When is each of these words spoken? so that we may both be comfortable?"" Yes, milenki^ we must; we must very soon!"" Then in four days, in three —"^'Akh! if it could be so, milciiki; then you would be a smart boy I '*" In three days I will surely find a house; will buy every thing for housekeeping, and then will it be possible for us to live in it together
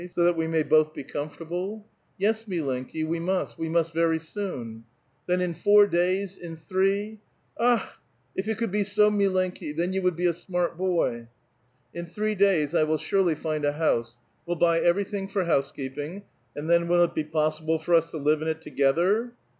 so 0.15 0.23
that 0.23 0.35
we 0.35 0.47
may 0.47 0.63
both 0.63 0.95
be 0.95 1.03
comfortable?"" 1.03 1.85
Yes, 2.17 2.45
milenki^ 2.45 3.05
we 3.07 3.19
must; 3.19 3.59
we 3.59 3.69
must 3.69 3.93
very 3.93 4.17
soon!"" 4.17 4.83
Then 5.27 5.41
in 5.41 5.53
four 5.53 5.85
days, 5.85 6.39
in 6.39 6.55
three 6.57 7.19
—"^'Akh! 7.61 7.85
if 8.35 8.47
it 8.47 8.57
could 8.57 8.71
be 8.71 8.83
so, 8.83 9.11
milciiki; 9.11 9.77
then 9.77 9.93
you 9.93 10.01
would 10.01 10.15
be 10.15 10.25
a 10.25 10.33
smart 10.33 10.75
boy 10.75 11.27
I 11.27 11.27
'*" 11.65 11.71
In 11.99 12.07
three 12.07 12.33
days 12.33 12.73
I 12.73 12.81
will 12.83 12.97
surely 12.97 13.35
find 13.35 13.63
a 13.63 13.73
house; 13.73 14.17
will 14.47 14.55
buy 14.55 14.79
every 14.79 15.03
thing 15.03 15.27
for 15.27 15.43
housekeeping, 15.45 16.23
and 16.55 16.67
then 16.67 16.87
will 16.87 17.03
it 17.03 17.13
be 17.13 17.23
possible 17.23 17.77
for 17.77 17.93
us 17.93 18.09
to 18.09 18.17
live 18.17 18.41
in 18.41 18.47
it 18.47 18.61
together 18.63 19.33